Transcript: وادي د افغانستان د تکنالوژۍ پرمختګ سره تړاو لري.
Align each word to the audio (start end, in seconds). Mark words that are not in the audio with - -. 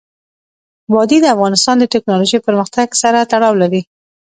وادي 0.93 1.17
د 1.21 1.25
افغانستان 1.35 1.75
د 1.79 1.83
تکنالوژۍ 1.93 2.39
پرمختګ 2.47 2.87
سره 3.01 3.27
تړاو 3.31 3.53
لري. 3.61 3.81